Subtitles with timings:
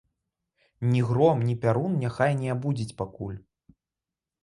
[0.93, 3.41] Ні гром, ні пярун няхай не абудзіць пакуль.